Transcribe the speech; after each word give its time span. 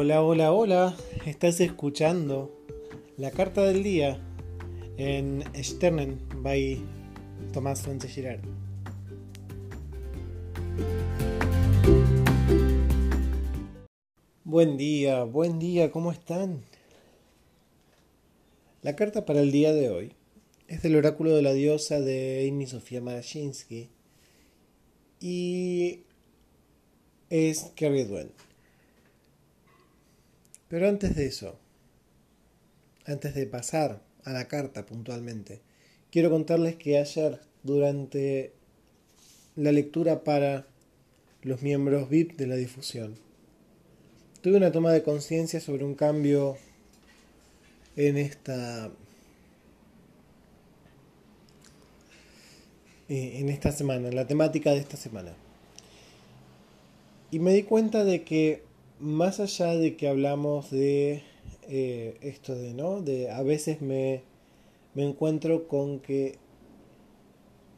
Hola, 0.00 0.22
hola, 0.22 0.52
hola. 0.52 0.96
Estás 1.26 1.58
escuchando 1.60 2.56
la 3.16 3.32
carta 3.32 3.64
del 3.64 3.82
día 3.82 4.20
en 4.96 5.42
Sternen 5.60 6.20
by 6.36 6.80
Tomás 7.52 7.80
Sánchez. 7.80 8.40
Buen 14.44 14.76
día, 14.76 15.24
buen 15.24 15.58
día, 15.58 15.90
¿cómo 15.90 16.12
están? 16.12 16.62
La 18.82 18.94
carta 18.94 19.26
para 19.26 19.40
el 19.40 19.50
día 19.50 19.72
de 19.72 19.90
hoy 19.90 20.12
es 20.68 20.80
del 20.82 20.94
oráculo 20.94 21.34
de 21.34 21.42
la 21.42 21.52
diosa 21.54 21.98
de 21.98 22.48
Amy 22.48 22.68
Sofía 22.68 23.00
Marashinsky 23.00 23.88
y 25.18 26.04
es 27.30 27.72
Kerry. 27.74 28.06
Pero 30.68 30.88
antes 30.88 31.16
de 31.16 31.26
eso, 31.26 31.58
antes 33.06 33.34
de 33.34 33.46
pasar 33.46 34.02
a 34.24 34.32
la 34.32 34.48
carta 34.48 34.84
puntualmente, 34.84 35.60
quiero 36.10 36.30
contarles 36.30 36.76
que 36.76 36.98
ayer, 36.98 37.40
durante 37.62 38.52
la 39.56 39.72
lectura 39.72 40.24
para 40.24 40.66
los 41.42 41.62
miembros 41.62 42.08
VIP 42.10 42.36
de 42.36 42.46
la 42.46 42.56
difusión, 42.56 43.16
tuve 44.42 44.56
una 44.56 44.72
toma 44.72 44.92
de 44.92 45.02
conciencia 45.02 45.60
sobre 45.60 45.84
un 45.84 45.94
cambio 45.94 46.56
en 47.96 48.16
esta 48.16 48.90
en 53.08 53.48
esta 53.48 53.72
semana, 53.72 54.08
en 54.08 54.16
la 54.16 54.26
temática 54.26 54.70
de 54.70 54.78
esta 54.78 54.98
semana. 54.98 55.32
Y 57.30 57.38
me 57.38 57.54
di 57.54 57.62
cuenta 57.62 58.04
de 58.04 58.22
que 58.22 58.67
más 59.00 59.40
allá 59.40 59.74
de 59.74 59.96
que 59.96 60.08
hablamos 60.08 60.70
de 60.70 61.22
eh, 61.68 62.16
esto 62.22 62.54
de, 62.54 62.74
¿no? 62.74 63.02
De 63.02 63.30
a 63.30 63.42
veces 63.42 63.80
me, 63.80 64.22
me 64.94 65.04
encuentro 65.04 65.68
con 65.68 66.00
que 66.00 66.36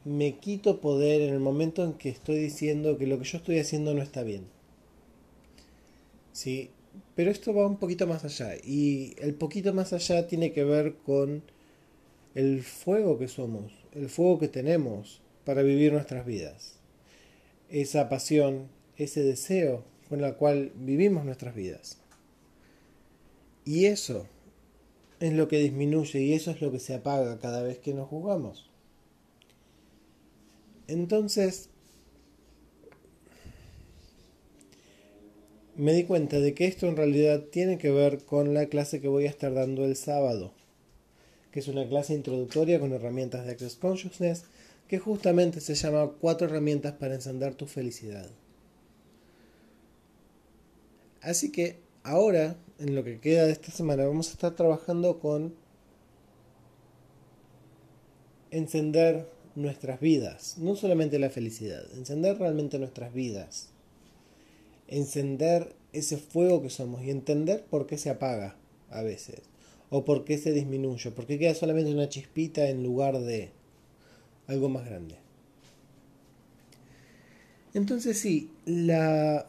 me 0.03 0.39
quito 0.39 0.81
poder 0.81 1.21
en 1.21 1.33
el 1.33 1.39
momento 1.39 1.83
en 1.83 1.93
que 1.93 2.09
estoy 2.09 2.37
diciendo 2.37 2.97
que 2.97 3.07
lo 3.07 3.19
que 3.19 3.25
yo 3.25 3.37
estoy 3.37 3.59
haciendo 3.59 3.93
no 3.93 4.01
está 4.01 4.23
bien. 4.23 4.45
Sí, 6.31 6.71
pero 7.15 7.29
esto 7.29 7.53
va 7.53 7.67
un 7.67 7.77
poquito 7.77 8.07
más 8.07 8.23
allá 8.23 8.55
y 8.63 9.15
el 9.19 9.35
poquito 9.35 9.73
más 9.73 9.93
allá 9.93 10.27
tiene 10.27 10.53
que 10.53 10.63
ver 10.63 10.95
con 11.05 11.43
el 12.33 12.63
fuego 12.63 13.19
que 13.19 13.27
somos, 13.27 13.73
el 13.93 14.09
fuego 14.09 14.39
que 14.39 14.47
tenemos 14.47 15.21
para 15.45 15.61
vivir 15.61 15.93
nuestras 15.93 16.25
vidas. 16.25 16.79
Esa 17.69 18.09
pasión, 18.09 18.69
ese 18.97 19.23
deseo 19.23 19.83
con 20.11 20.21
el 20.25 20.35
cual 20.35 20.73
vivimos 20.75 21.23
nuestras 21.23 21.55
vidas. 21.55 21.97
Y 23.63 23.85
eso 23.85 24.27
es 25.21 25.31
lo 25.31 25.47
que 25.47 25.59
disminuye 25.59 26.19
y 26.19 26.33
eso 26.33 26.51
es 26.51 26.61
lo 26.61 26.69
que 26.69 26.79
se 26.79 26.93
apaga 26.93 27.39
cada 27.39 27.63
vez 27.63 27.79
que 27.79 27.93
nos 27.93 28.09
jugamos. 28.09 28.69
Entonces, 30.89 31.69
me 35.77 35.93
di 35.93 36.03
cuenta 36.03 36.41
de 36.41 36.53
que 36.53 36.67
esto 36.67 36.87
en 36.87 36.97
realidad 36.97 37.45
tiene 37.49 37.77
que 37.77 37.89
ver 37.89 38.25
con 38.25 38.53
la 38.53 38.65
clase 38.65 38.99
que 38.99 39.07
voy 39.07 39.27
a 39.27 39.29
estar 39.29 39.53
dando 39.53 39.85
el 39.85 39.95
sábado, 39.95 40.51
que 41.53 41.61
es 41.61 41.69
una 41.69 41.87
clase 41.87 42.15
introductoria 42.15 42.81
con 42.81 42.91
herramientas 42.91 43.45
de 43.45 43.53
Access 43.53 43.75
Consciousness, 43.75 44.43
que 44.89 44.99
justamente 44.99 45.61
se 45.61 45.75
llama 45.75 46.11
Cuatro 46.19 46.47
herramientas 46.47 46.95
para 46.95 47.15
encender 47.15 47.55
tu 47.55 47.65
felicidad. 47.65 48.29
Así 51.21 51.51
que 51.51 51.79
ahora, 52.03 52.57
en 52.79 52.95
lo 52.95 53.03
que 53.03 53.19
queda 53.19 53.45
de 53.45 53.51
esta 53.51 53.71
semana, 53.71 54.05
vamos 54.05 54.29
a 54.29 54.33
estar 54.33 54.55
trabajando 54.55 55.19
con 55.19 55.53
encender 58.49 59.27
nuestras 59.55 59.99
vidas, 59.99 60.57
no 60.57 60.75
solamente 60.75 61.19
la 61.19 61.29
felicidad, 61.29 61.83
encender 61.95 62.37
realmente 62.37 62.79
nuestras 62.79 63.13
vidas, 63.13 63.69
encender 64.87 65.75
ese 65.93 66.17
fuego 66.17 66.61
que 66.61 66.69
somos 66.69 67.03
y 67.03 67.11
entender 67.11 67.65
por 67.65 67.85
qué 67.85 67.97
se 67.97 68.09
apaga 68.09 68.55
a 68.89 69.01
veces, 69.01 69.41
o 69.89 70.05
por 70.05 70.25
qué 70.25 70.37
se 70.37 70.51
disminuye, 70.51 71.11
por 71.11 71.25
qué 71.27 71.37
queda 71.37 71.53
solamente 71.53 71.93
una 71.93 72.09
chispita 72.09 72.69
en 72.69 72.83
lugar 72.83 73.19
de 73.19 73.51
algo 74.47 74.69
más 74.69 74.85
grande. 74.85 75.15
Entonces 77.73 78.19
sí, 78.19 78.51
la 78.65 79.47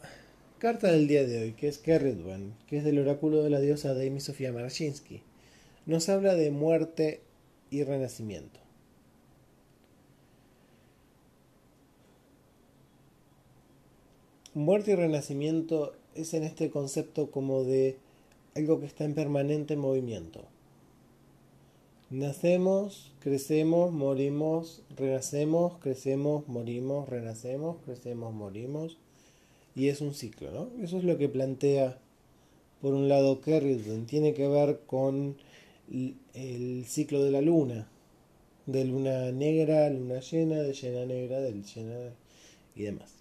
carta 0.63 0.89
del 0.89 1.09
día 1.09 1.27
de 1.27 1.41
hoy, 1.41 1.51
que 1.51 1.67
es 1.67 1.77
Kerridwan, 1.77 2.55
que 2.67 2.77
es 2.77 2.85
del 2.85 2.97
oráculo 2.97 3.43
de 3.43 3.49
la 3.49 3.59
diosa 3.59 3.93
Demi 3.93 4.21
Sofía 4.21 4.53
Marashinsky, 4.53 5.21
nos 5.85 6.07
habla 6.07 6.35
de 6.35 6.51
muerte 6.51 7.19
y 7.69 7.83
renacimiento. 7.83 8.61
Muerte 14.53 14.91
y 14.91 14.95
renacimiento 14.95 15.95
es 16.15 16.33
en 16.33 16.43
este 16.45 16.69
concepto 16.69 17.29
como 17.29 17.65
de 17.65 17.97
algo 18.55 18.79
que 18.79 18.85
está 18.85 19.03
en 19.03 19.15
permanente 19.15 19.75
movimiento. 19.75 20.45
Nacemos, 22.09 23.11
crecemos, 23.19 23.91
morimos, 23.91 24.81
renacemos, 24.95 25.77
crecemos, 25.79 26.47
morimos, 26.47 27.09
renacemos, 27.09 27.75
crecemos, 27.83 28.33
morimos, 28.33 28.97
y 29.75 29.87
es 29.89 30.01
un 30.01 30.13
ciclo, 30.13 30.51
¿no? 30.51 30.83
Eso 30.83 30.97
es 30.97 31.03
lo 31.03 31.17
que 31.17 31.29
plantea, 31.29 31.97
por 32.81 32.93
un 32.93 33.09
lado, 33.09 33.41
Kerridon. 33.41 34.05
Tiene 34.05 34.33
que 34.33 34.47
ver 34.47 34.81
con 34.85 35.37
el 36.33 36.85
ciclo 36.85 37.23
de 37.23 37.31
la 37.31 37.41
luna, 37.41 37.87
de 38.65 38.85
luna 38.85 39.31
negra, 39.31 39.89
luna 39.89 40.19
llena, 40.19 40.57
de 40.57 40.73
llena 40.73 41.05
negra, 41.05 41.41
del 41.41 41.63
llena 41.63 42.13
y 42.75 42.83
demás. 42.83 43.13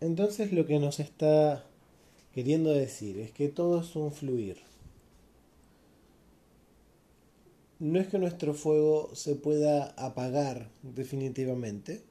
Entonces 0.00 0.52
lo 0.52 0.66
que 0.66 0.78
nos 0.78 1.00
está 1.00 1.64
queriendo 2.32 2.70
decir 2.70 3.18
es 3.18 3.32
que 3.32 3.48
todo 3.48 3.80
es 3.80 3.96
un 3.96 4.12
fluir. 4.12 4.58
No 7.78 7.98
es 7.98 8.08
que 8.08 8.18
nuestro 8.18 8.54
fuego 8.54 9.10
se 9.14 9.34
pueda 9.36 9.94
apagar 9.96 10.70
definitivamente, 10.82 12.02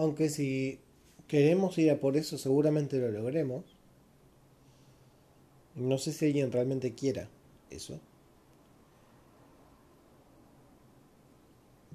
aunque 0.00 0.30
si 0.30 0.80
queremos 1.28 1.76
ir 1.76 1.90
a 1.90 2.00
por 2.00 2.16
eso 2.16 2.38
seguramente 2.38 2.98
lo 2.98 3.10
logremos. 3.10 3.66
No 5.74 5.98
sé 5.98 6.12
si 6.12 6.24
alguien 6.24 6.50
realmente 6.50 6.94
quiera 6.94 7.28
eso. 7.68 8.00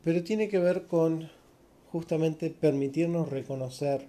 Pero 0.04 0.24
tiene 0.24 0.50
que 0.50 0.60
ver 0.60 0.86
con 0.86 1.32
justamente 1.92 2.52
permitirnos 2.52 3.30
reconocer 3.30 4.06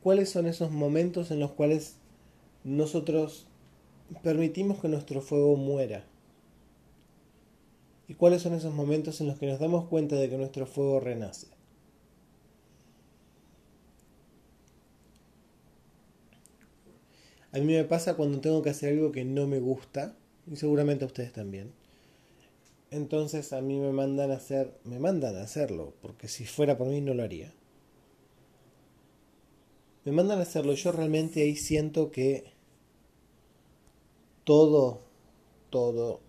cuáles 0.00 0.30
son 0.30 0.46
esos 0.46 0.70
momentos 0.70 1.32
en 1.32 1.40
los 1.40 1.50
cuales 1.50 1.96
nosotros 2.62 3.48
permitimos 4.22 4.78
que 4.78 4.86
nuestro 4.86 5.22
fuego 5.22 5.56
muera. 5.56 6.04
¿Y 8.06 8.14
cuáles 8.14 8.42
son 8.42 8.54
esos 8.54 8.72
momentos 8.72 9.20
en 9.20 9.26
los 9.26 9.40
que 9.40 9.46
nos 9.46 9.58
damos 9.58 9.88
cuenta 9.88 10.14
de 10.14 10.30
que 10.30 10.38
nuestro 10.38 10.66
fuego 10.66 11.00
renace? 11.00 11.48
A 17.52 17.58
mí 17.58 17.66
me 17.66 17.84
pasa 17.84 18.14
cuando 18.14 18.40
tengo 18.40 18.62
que 18.62 18.70
hacer 18.70 18.94
algo 18.94 19.12
que 19.12 19.24
no 19.24 19.46
me 19.46 19.60
gusta, 19.60 20.16
y 20.50 20.56
seguramente 20.56 21.04
a 21.04 21.06
ustedes 21.06 21.32
también. 21.32 21.72
Entonces 22.90 23.52
a 23.52 23.60
mí 23.60 23.78
me 23.78 23.92
mandan 23.92 24.30
a 24.30 24.36
hacer, 24.36 24.74
me 24.84 24.98
mandan 24.98 25.36
a 25.36 25.42
hacerlo, 25.42 25.94
porque 26.00 26.28
si 26.28 26.44
fuera 26.44 26.76
por 26.78 26.88
mí 26.88 27.00
no 27.00 27.14
lo 27.14 27.22
haría. 27.22 27.52
Me 30.04 30.12
mandan 30.12 30.38
a 30.38 30.42
hacerlo, 30.42 30.72
yo 30.74 30.92
realmente 30.92 31.42
ahí 31.42 31.56
siento 31.56 32.10
que 32.10 32.52
todo, 34.44 35.00
todo, 35.70 36.20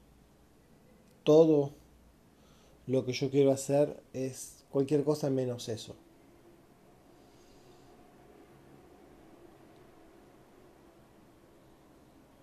todo 1.24 1.72
lo 2.86 3.06
que 3.06 3.14
yo 3.14 3.30
quiero 3.30 3.52
hacer 3.52 4.02
es 4.14 4.64
cualquier 4.70 5.04
cosa 5.04 5.30
menos 5.30 5.70
eso. 5.70 5.96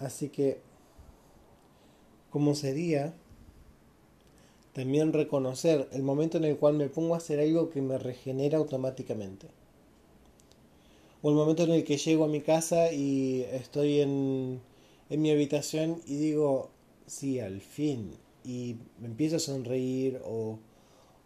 Así 0.00 0.30
que, 0.30 0.58
¿cómo 2.30 2.54
sería 2.54 3.14
también 4.72 5.12
reconocer 5.12 5.88
el 5.92 6.02
momento 6.02 6.38
en 6.38 6.44
el 6.44 6.56
cual 6.56 6.74
me 6.74 6.88
pongo 6.88 7.14
a 7.14 7.18
hacer 7.18 7.38
algo 7.38 7.70
que 7.70 7.82
me 7.82 7.98
regenera 7.98 8.58
automáticamente? 8.58 9.46
O 11.22 11.28
el 11.28 11.36
momento 11.36 11.64
en 11.64 11.72
el 11.72 11.84
que 11.84 11.98
llego 11.98 12.24
a 12.24 12.28
mi 12.28 12.40
casa 12.40 12.92
y 12.92 13.42
estoy 13.52 14.00
en, 14.00 14.60
en 15.10 15.22
mi 15.22 15.30
habitación 15.30 16.00
y 16.06 16.16
digo, 16.16 16.70
sí, 17.06 17.40
al 17.40 17.60
fin. 17.60 18.12
Y 18.42 18.76
me 18.98 19.08
empiezo 19.08 19.36
a 19.36 19.40
sonreír 19.40 20.20
o, 20.24 20.58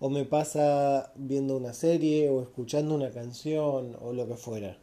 o 0.00 0.10
me 0.10 0.24
pasa 0.24 1.12
viendo 1.14 1.56
una 1.56 1.74
serie 1.74 2.28
o 2.28 2.42
escuchando 2.42 2.94
una 2.94 3.10
canción 3.10 3.96
o 4.00 4.12
lo 4.12 4.26
que 4.26 4.34
fuera. 4.36 4.76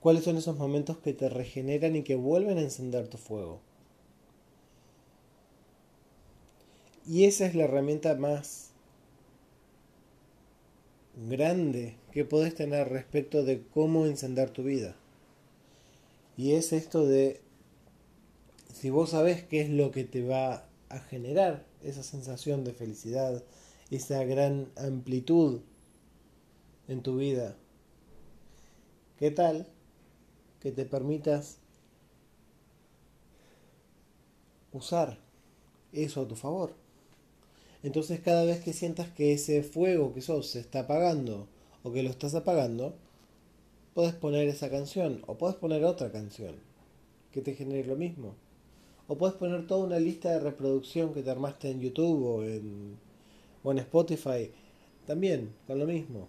¿Cuáles 0.00 0.24
son 0.24 0.36
esos 0.36 0.56
momentos 0.56 0.98
que 0.98 1.12
te 1.12 1.28
regeneran 1.28 1.96
y 1.96 2.02
que 2.02 2.14
vuelven 2.14 2.58
a 2.58 2.62
encender 2.62 3.08
tu 3.08 3.18
fuego? 3.18 3.60
Y 7.06 7.24
esa 7.24 7.46
es 7.46 7.54
la 7.54 7.64
herramienta 7.64 8.14
más 8.16 8.70
grande 11.28 11.96
que 12.12 12.24
podés 12.24 12.54
tener 12.54 12.88
respecto 12.88 13.44
de 13.44 13.62
cómo 13.72 14.06
encender 14.06 14.50
tu 14.50 14.64
vida. 14.64 14.96
Y 16.36 16.52
es 16.52 16.72
esto 16.72 17.06
de, 17.06 17.40
si 18.72 18.90
vos 18.90 19.10
sabés 19.10 19.42
qué 19.44 19.62
es 19.62 19.70
lo 19.70 19.90
que 19.90 20.04
te 20.04 20.22
va 20.22 20.66
a 20.88 20.98
generar 20.98 21.64
esa 21.82 22.02
sensación 22.02 22.64
de 22.64 22.72
felicidad, 22.72 23.42
esa 23.90 24.22
gran 24.24 24.68
amplitud 24.76 25.60
en 26.88 27.02
tu 27.02 27.16
vida, 27.16 27.56
¿qué 29.18 29.30
tal 29.30 29.66
que 30.60 30.72
te 30.72 30.84
permitas 30.84 31.58
usar 34.72 35.18
eso 35.92 36.22
a 36.22 36.28
tu 36.28 36.36
favor? 36.36 36.72
Entonces 37.82 38.20
cada 38.20 38.44
vez 38.44 38.62
que 38.64 38.72
sientas 38.72 39.08
que 39.10 39.32
ese 39.32 39.62
fuego 39.62 40.12
que 40.12 40.20
sos 40.20 40.48
se 40.48 40.60
está 40.60 40.80
apagando 40.80 41.46
o 41.82 41.92
que 41.92 42.02
lo 42.02 42.10
estás 42.10 42.34
apagando, 42.34 42.94
puedes 43.94 44.14
poner 44.14 44.48
esa 44.48 44.70
canción 44.70 45.22
o 45.26 45.38
puedes 45.38 45.56
poner 45.56 45.84
otra 45.84 46.10
canción 46.10 46.56
que 47.32 47.42
te 47.42 47.54
genere 47.54 47.86
lo 47.86 47.96
mismo. 47.96 48.34
O 49.08 49.16
puedes 49.16 49.36
poner 49.36 49.66
toda 49.66 49.86
una 49.86 50.00
lista 50.00 50.30
de 50.32 50.40
reproducción 50.40 51.14
que 51.14 51.22
te 51.22 51.30
armaste 51.30 51.70
en 51.70 51.80
YouTube 51.80 52.24
o 52.24 52.42
en, 52.42 52.96
o 53.62 53.70
en 53.70 53.78
Spotify. 53.78 54.50
También, 55.06 55.54
con 55.66 55.78
lo 55.78 55.86
mismo. 55.86 56.28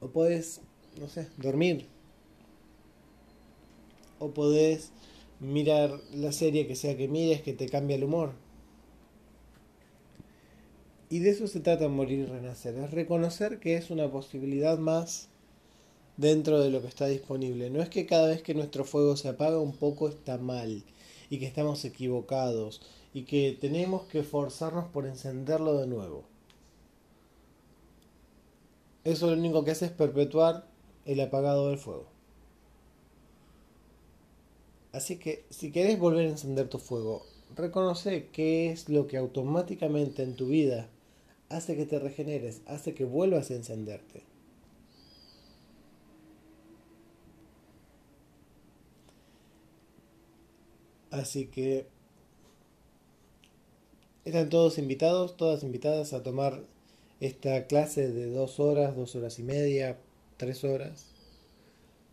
O 0.00 0.08
puedes, 0.08 0.60
no 1.00 1.08
sé, 1.08 1.28
dormir. 1.36 1.86
O 4.18 4.30
podés 4.30 4.92
mirar 5.40 6.00
la 6.12 6.32
serie 6.32 6.66
que 6.66 6.76
sea 6.76 6.96
que 6.96 7.08
mires 7.08 7.42
que 7.42 7.52
te 7.52 7.68
cambia 7.68 7.96
el 7.96 8.04
humor. 8.04 8.32
Y 11.10 11.20
de 11.20 11.30
eso 11.30 11.46
se 11.46 11.60
trata 11.60 11.88
morir 11.88 12.18
y 12.18 12.26
renacer, 12.26 12.74
es 12.76 12.90
reconocer 12.90 13.60
que 13.60 13.76
es 13.76 13.90
una 13.90 14.10
posibilidad 14.10 14.78
más 14.78 15.28
dentro 16.18 16.60
de 16.60 16.70
lo 16.70 16.82
que 16.82 16.88
está 16.88 17.06
disponible. 17.06 17.70
No 17.70 17.80
es 17.80 17.88
que 17.88 18.04
cada 18.04 18.28
vez 18.28 18.42
que 18.42 18.54
nuestro 18.54 18.84
fuego 18.84 19.16
se 19.16 19.28
apaga 19.28 19.58
un 19.58 19.72
poco 19.72 20.08
está 20.08 20.36
mal 20.36 20.84
y 21.30 21.38
que 21.38 21.46
estamos 21.46 21.84
equivocados 21.86 22.82
y 23.14 23.22
que 23.22 23.56
tenemos 23.58 24.02
que 24.02 24.22
forzarnos 24.22 24.88
por 24.90 25.06
encenderlo 25.06 25.78
de 25.78 25.86
nuevo. 25.86 26.24
Eso 29.08 29.28
lo 29.28 29.38
único 29.38 29.64
que 29.64 29.70
hace 29.70 29.86
es 29.86 29.90
perpetuar 29.90 30.66
el 31.06 31.18
apagado 31.22 31.70
del 31.70 31.78
fuego. 31.78 32.04
Así 34.92 35.16
que 35.16 35.46
si 35.48 35.72
querés 35.72 35.98
volver 35.98 36.26
a 36.26 36.30
encender 36.30 36.68
tu 36.68 36.78
fuego, 36.78 37.24
reconoce 37.56 38.28
qué 38.30 38.70
es 38.70 38.90
lo 38.90 39.06
que 39.06 39.16
automáticamente 39.16 40.22
en 40.22 40.36
tu 40.36 40.48
vida 40.48 40.90
hace 41.48 41.74
que 41.74 41.86
te 41.86 41.98
regeneres, 41.98 42.60
hace 42.66 42.92
que 42.92 43.06
vuelvas 43.06 43.50
a 43.50 43.54
encenderte. 43.54 44.24
Así 51.10 51.46
que 51.46 51.86
están 54.26 54.50
todos 54.50 54.76
invitados, 54.76 55.38
todas 55.38 55.62
invitadas 55.62 56.12
a 56.12 56.22
tomar 56.22 56.62
esta 57.20 57.66
clase 57.66 58.08
de 58.08 58.30
dos 58.30 58.60
horas, 58.60 58.96
dos 58.96 59.14
horas 59.16 59.38
y 59.38 59.42
media, 59.42 59.98
tres 60.36 60.64
horas, 60.64 61.06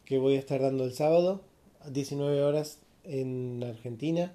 que 0.06 0.18
voy 0.18 0.36
a 0.36 0.40
estar 0.40 0.62
dando 0.62 0.86
el 0.86 0.94
sábado 0.94 1.42
a 1.82 1.90
19 1.90 2.44
horas 2.44 2.80
en 3.04 3.64
Argentina. 3.64 4.34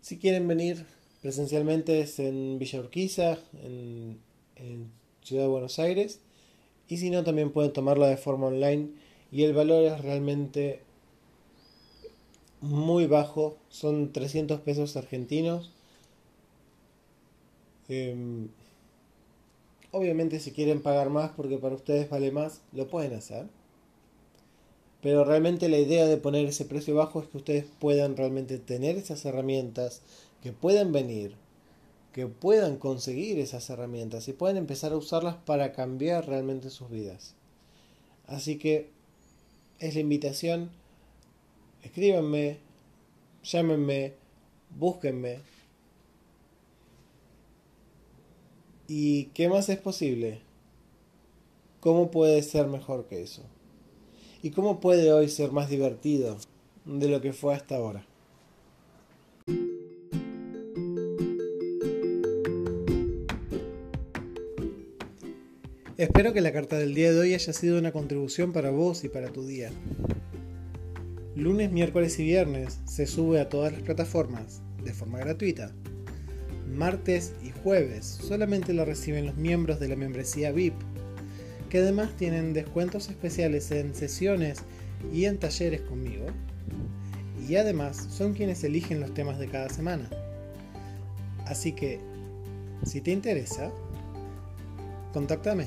Si 0.00 0.18
quieren 0.18 0.46
venir 0.48 0.86
presencialmente 1.22 2.00
es 2.00 2.18
en 2.18 2.58
Villa 2.58 2.80
Urquiza, 2.80 3.38
en, 3.62 4.18
en 4.56 4.90
Ciudad 5.22 5.44
de 5.44 5.48
Buenos 5.48 5.78
Aires. 5.78 6.20
Y 6.86 6.98
si 6.98 7.10
no, 7.10 7.24
también 7.24 7.50
pueden 7.50 7.72
tomarlo 7.72 8.06
de 8.06 8.18
forma 8.18 8.48
online. 8.48 8.90
Y 9.32 9.44
el 9.44 9.54
valor 9.54 9.84
es 9.84 10.00
realmente 10.02 10.80
muy 12.60 13.06
bajo. 13.06 13.56
Son 13.70 14.12
300 14.12 14.60
pesos 14.60 14.96
argentinos. 14.96 15.72
Em, 17.88 18.48
obviamente 19.94 20.40
si 20.40 20.50
quieren 20.50 20.82
pagar 20.82 21.08
más 21.08 21.30
porque 21.30 21.56
para 21.56 21.76
ustedes 21.76 22.10
vale 22.10 22.32
más, 22.32 22.60
lo 22.72 22.88
pueden 22.88 23.14
hacer. 23.14 23.46
Pero 25.00 25.24
realmente 25.24 25.68
la 25.68 25.78
idea 25.78 26.06
de 26.06 26.16
poner 26.16 26.46
ese 26.46 26.64
precio 26.64 26.96
bajo 26.96 27.20
es 27.20 27.28
que 27.28 27.36
ustedes 27.36 27.66
puedan 27.78 28.16
realmente 28.16 28.58
tener 28.58 28.96
esas 28.96 29.24
herramientas, 29.24 30.02
que 30.42 30.50
puedan 30.52 30.92
venir, 30.92 31.36
que 32.12 32.26
puedan 32.26 32.76
conseguir 32.76 33.38
esas 33.38 33.70
herramientas 33.70 34.26
y 34.28 34.32
puedan 34.32 34.56
empezar 34.56 34.92
a 34.92 34.96
usarlas 34.96 35.36
para 35.36 35.72
cambiar 35.72 36.26
realmente 36.26 36.70
sus 36.70 36.90
vidas. 36.90 37.34
Así 38.26 38.58
que 38.58 38.88
es 39.78 39.94
la 39.94 40.00
invitación, 40.00 40.70
escríbanme, 41.82 42.58
llámenme, 43.44 44.14
búsquenme. 44.76 45.53
¿Y 48.86 49.26
qué 49.34 49.48
más 49.48 49.70
es 49.70 49.78
posible? 49.78 50.42
¿Cómo 51.80 52.10
puede 52.10 52.42
ser 52.42 52.66
mejor 52.66 53.06
que 53.06 53.22
eso? 53.22 53.42
¿Y 54.42 54.50
cómo 54.50 54.78
puede 54.80 55.10
hoy 55.10 55.30
ser 55.30 55.52
más 55.52 55.70
divertido 55.70 56.36
de 56.84 57.08
lo 57.08 57.22
que 57.22 57.32
fue 57.32 57.54
hasta 57.54 57.76
ahora? 57.76 58.06
Espero 65.96 66.34
que 66.34 66.42
la 66.42 66.52
carta 66.52 66.76
del 66.76 66.92
día 66.92 67.10
de 67.10 67.20
hoy 67.20 67.34
haya 67.34 67.52
sido 67.54 67.78
una 67.78 67.92
contribución 67.92 68.52
para 68.52 68.70
vos 68.70 69.04
y 69.04 69.08
para 69.08 69.32
tu 69.32 69.46
día. 69.46 69.70
Lunes, 71.36 71.72
miércoles 71.72 72.18
y 72.18 72.24
viernes 72.24 72.80
se 72.84 73.06
sube 73.06 73.40
a 73.40 73.48
todas 73.48 73.72
las 73.72 73.82
plataformas 73.82 74.60
de 74.82 74.92
forma 74.92 75.20
gratuita. 75.20 75.72
Martes 76.66 77.34
y 77.42 77.50
jueves 77.62 78.04
solamente 78.04 78.72
lo 78.72 78.84
reciben 78.84 79.26
los 79.26 79.36
miembros 79.36 79.80
de 79.80 79.88
la 79.88 79.96
membresía 79.96 80.52
VIP 80.52 80.74
que 81.74 81.80
además 81.80 82.12
tienen 82.16 82.52
descuentos 82.52 83.08
especiales 83.08 83.72
en 83.72 83.96
sesiones 83.96 84.62
y 85.12 85.24
en 85.24 85.38
talleres 85.38 85.80
conmigo. 85.80 86.26
Y 87.48 87.56
además 87.56 87.96
son 88.10 88.32
quienes 88.32 88.62
eligen 88.62 89.00
los 89.00 89.12
temas 89.12 89.40
de 89.40 89.48
cada 89.48 89.68
semana. 89.68 90.08
Así 91.46 91.72
que, 91.72 91.98
si 92.84 93.00
te 93.00 93.10
interesa, 93.10 93.72
contáctame. 95.12 95.66